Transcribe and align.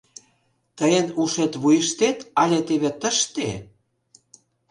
Тыйын 0.77 1.07
ушет 1.21 1.53
вуйыштет 1.61 2.17
але 2.41 2.59
теве 2.67 2.91
тыште? 3.01 3.47